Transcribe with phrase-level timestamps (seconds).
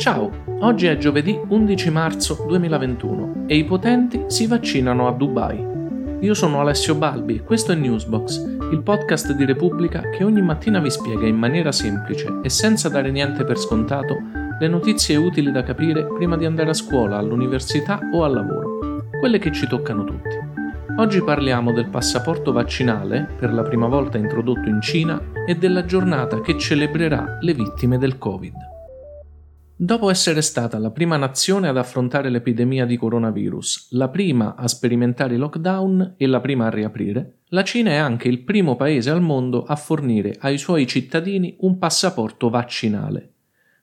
[0.00, 5.62] Ciao, oggi è giovedì 11 marzo 2021 e i potenti si vaccinano a Dubai.
[6.20, 8.42] Io sono Alessio Balbi e questo è Newsbox,
[8.72, 13.10] il podcast di Repubblica che ogni mattina vi spiega in maniera semplice e senza dare
[13.10, 14.16] niente per scontato
[14.58, 19.38] le notizie utili da capire prima di andare a scuola, all'università o al lavoro, quelle
[19.38, 20.38] che ci toccano tutti.
[20.96, 26.40] Oggi parliamo del passaporto vaccinale, per la prima volta introdotto in Cina, e della giornata
[26.40, 28.69] che celebrerà le vittime del Covid.
[29.82, 35.36] Dopo essere stata la prima nazione ad affrontare l'epidemia di coronavirus, la prima a sperimentare
[35.36, 39.22] i lockdown e la prima a riaprire, la Cina è anche il primo paese al
[39.22, 43.32] mondo a fornire ai suoi cittadini un passaporto vaccinale.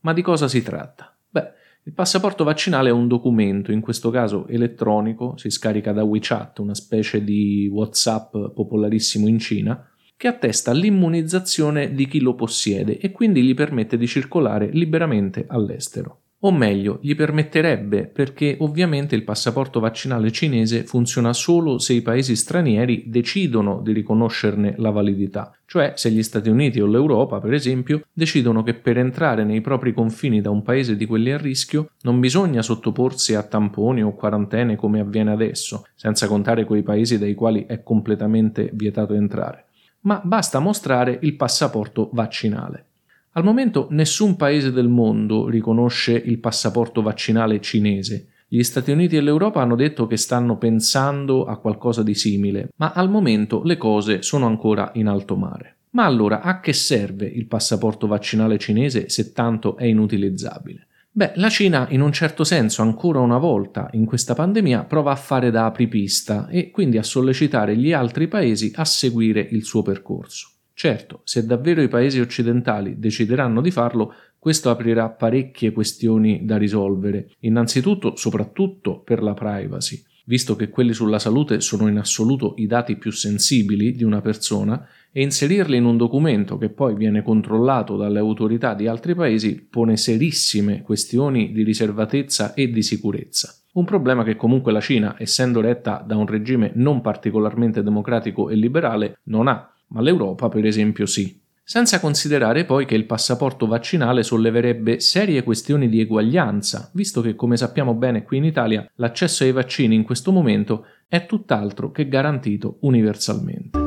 [0.00, 1.14] Ma di cosa si tratta?
[1.28, 1.50] Beh,
[1.82, 6.74] il passaporto vaccinale è un documento, in questo caso elettronico, si scarica da WeChat, una
[6.74, 9.91] specie di WhatsApp popolarissimo in Cina,
[10.22, 16.20] che attesta l'immunizzazione di chi lo possiede e quindi gli permette di circolare liberamente all'estero.
[16.42, 22.36] O meglio, gli permetterebbe perché ovviamente il passaporto vaccinale cinese funziona solo se i paesi
[22.36, 28.06] stranieri decidono di riconoscerne la validità, cioè se gli Stati Uniti o l'Europa, per esempio,
[28.12, 32.20] decidono che per entrare nei propri confini da un paese di quelli a rischio non
[32.20, 37.64] bisogna sottoporsi a tamponi o quarantene come avviene adesso, senza contare quei paesi dai quali
[37.66, 39.66] è completamente vietato entrare
[40.02, 42.86] ma basta mostrare il passaporto vaccinale.
[43.32, 48.28] Al momento nessun paese del mondo riconosce il passaporto vaccinale cinese.
[48.46, 52.92] Gli Stati Uniti e l'Europa hanno detto che stanno pensando a qualcosa di simile, ma
[52.92, 55.76] al momento le cose sono ancora in alto mare.
[55.90, 60.88] Ma allora a che serve il passaporto vaccinale cinese se tanto è inutilizzabile?
[61.14, 65.16] Beh, la Cina in un certo senso ancora una volta in questa pandemia prova a
[65.16, 70.48] fare da apripista e quindi a sollecitare gli altri paesi a seguire il suo percorso.
[70.72, 77.32] Certo, se davvero i paesi occidentali decideranno di farlo, questo aprirà parecchie questioni da risolvere,
[77.40, 82.96] innanzitutto soprattutto per la privacy visto che quelli sulla salute sono in assoluto i dati
[82.96, 88.18] più sensibili di una persona, e inserirli in un documento che poi viene controllato dalle
[88.18, 93.54] autorità di altri paesi pone serissime questioni di riservatezza e di sicurezza.
[93.74, 98.54] Un problema che comunque la Cina, essendo retta da un regime non particolarmente democratico e
[98.54, 104.22] liberale, non ha, ma l'Europa per esempio sì senza considerare poi che il passaporto vaccinale
[104.22, 109.52] solleverebbe serie questioni di eguaglianza, visto che, come sappiamo bene qui in Italia, l'accesso ai
[109.52, 113.78] vaccini in questo momento è tutt'altro che garantito universalmente.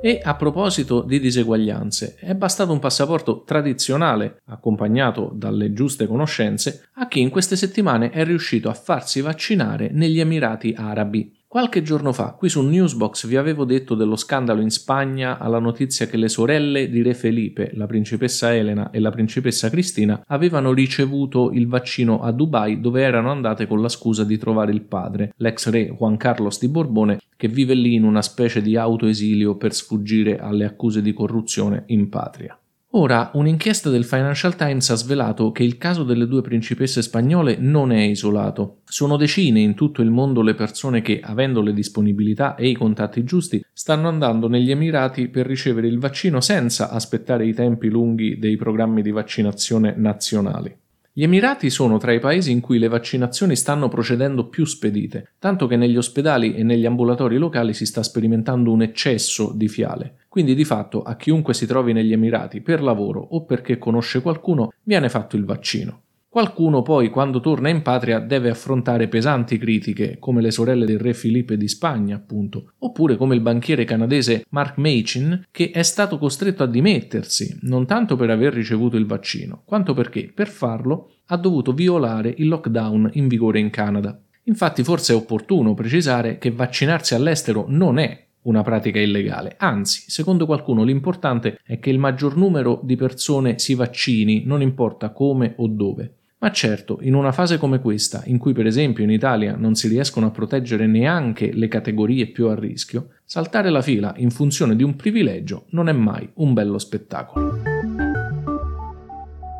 [0.00, 7.08] E a proposito di diseguaglianze, è bastato un passaporto tradizionale, accompagnato dalle giuste conoscenze, a
[7.08, 12.32] chi in queste settimane è riuscito a farsi vaccinare negli Emirati Arabi, Qualche giorno fa,
[12.32, 16.90] qui su Newsbox, vi avevo detto dello scandalo in Spagna alla notizia che le sorelle
[16.90, 22.32] di Re Felipe, la principessa Elena e la principessa Cristina, avevano ricevuto il vaccino a
[22.32, 26.60] Dubai dove erano andate con la scusa di trovare il padre, l'ex re Juan Carlos
[26.60, 31.14] di Borbone, che vive lì in una specie di autoesilio per sfuggire alle accuse di
[31.14, 32.58] corruzione in patria.
[32.92, 37.92] Ora, un'inchiesta del Financial Times ha svelato che il caso delle due principesse spagnole non
[37.92, 38.78] è isolato.
[38.84, 43.24] Sono decine in tutto il mondo le persone che, avendo le disponibilità e i contatti
[43.24, 48.56] giusti, stanno andando negli Emirati per ricevere il vaccino senza aspettare i tempi lunghi dei
[48.56, 50.74] programmi di vaccinazione nazionali.
[51.18, 55.66] Gli Emirati sono tra i paesi in cui le vaccinazioni stanno procedendo più spedite, tanto
[55.66, 60.18] che negli ospedali e negli ambulatori locali si sta sperimentando un eccesso di fiale.
[60.28, 64.72] Quindi di fatto a chiunque si trovi negli Emirati per lavoro o perché conosce qualcuno
[64.84, 66.02] viene fatto il vaccino.
[66.30, 71.14] Qualcuno poi, quando torna in patria, deve affrontare pesanti critiche, come le sorelle del re
[71.14, 76.62] Filippo di Spagna, appunto, oppure come il banchiere canadese Mark Machin, che è stato costretto
[76.62, 81.72] a dimettersi, non tanto per aver ricevuto il vaccino, quanto perché, per farlo, ha dovuto
[81.72, 84.20] violare il lockdown in vigore in Canada.
[84.44, 89.56] Infatti forse è opportuno precisare che vaccinarsi all'estero non è una pratica illegale.
[89.58, 95.10] Anzi, secondo qualcuno l'importante è che il maggior numero di persone si vaccini, non importa
[95.10, 96.17] come o dove.
[96.40, 99.88] Ma certo, in una fase come questa, in cui per esempio in Italia non si
[99.88, 104.84] riescono a proteggere neanche le categorie più a rischio, saltare la fila in funzione di
[104.84, 107.60] un privilegio non è mai un bello spettacolo.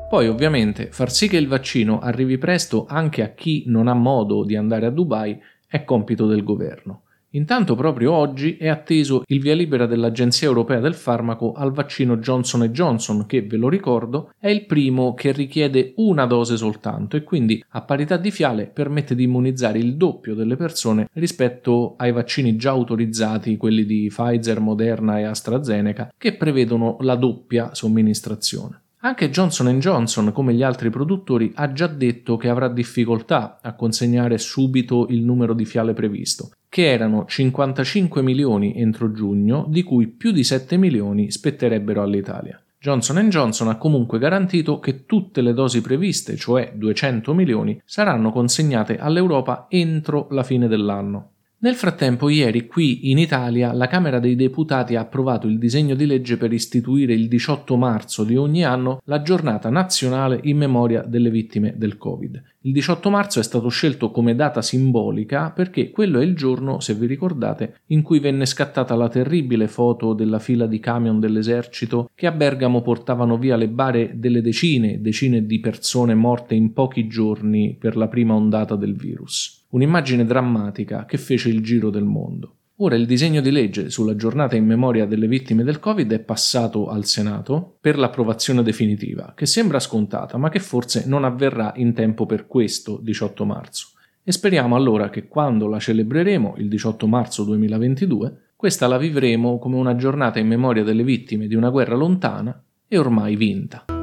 [0.09, 4.45] Poi ovviamente far sì che il vaccino arrivi presto anche a chi non ha modo
[4.45, 5.37] di andare a Dubai
[5.67, 7.03] è compito del governo.
[7.33, 12.63] Intanto proprio oggi è atteso il via libera dell'Agenzia Europea del Farmaco al vaccino Johnson
[12.69, 17.63] Johnson che, ve lo ricordo, è il primo che richiede una dose soltanto e quindi
[17.71, 22.71] a parità di fiale permette di immunizzare il doppio delle persone rispetto ai vaccini già
[22.71, 28.85] autorizzati, quelli di Pfizer, Moderna e AstraZeneca, che prevedono la doppia somministrazione.
[29.01, 34.39] Anche Johnson Johnson, come gli altri produttori, ha già detto che avrà difficoltà a consegnare
[34.39, 40.33] subito il numero di fiale previsto, che erano 55 milioni entro giugno, di cui più
[40.33, 42.61] di 7 milioni spetterebbero all'Italia.
[42.81, 48.99] Johnson Johnson ha comunque garantito che tutte le dosi previste, cioè 200 milioni, saranno consegnate
[48.99, 51.33] all'Europa entro la fine dell'anno.
[51.61, 56.07] Nel frattempo, ieri qui in Italia la Camera dei Deputati ha approvato il disegno di
[56.07, 61.31] legge per istituire il 18 marzo di ogni anno la giornata nazionale in memoria delle
[61.31, 62.41] vittime del Covid.
[62.61, 66.95] Il 18 marzo è stato scelto come data simbolica perché quello è il giorno, se
[66.95, 72.29] vi ricordate, in cui venne scattata la terribile foto della fila di camion dell'esercito che
[72.29, 77.09] a Bergamo portavano via le bare delle decine e decine di persone morte in pochi
[77.09, 82.55] giorni per la prima ondata del virus un'immagine drammatica che fece il giro del mondo.
[82.81, 86.89] Ora il disegno di legge sulla giornata in memoria delle vittime del Covid è passato
[86.89, 92.25] al Senato per l'approvazione definitiva, che sembra scontata, ma che forse non avverrà in tempo
[92.25, 93.89] per questo 18 marzo.
[94.23, 99.77] E speriamo allora che quando la celebreremo, il 18 marzo 2022, questa la vivremo come
[99.77, 103.98] una giornata in memoria delle vittime di una guerra lontana e ormai vinta.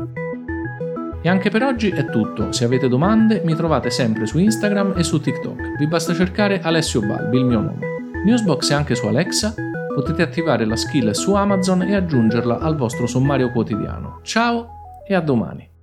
[1.26, 2.52] E anche per oggi è tutto.
[2.52, 5.76] Se avete domande mi trovate sempre su Instagram e su TikTok.
[5.76, 7.80] Vi basta cercare Alessio Balbi, il mio nome.
[8.24, 9.56] Newsbox è anche su Alexa.
[9.96, 14.20] Potete attivare la skill su Amazon e aggiungerla al vostro sommario quotidiano.
[14.22, 14.68] Ciao
[15.08, 15.75] e a domani.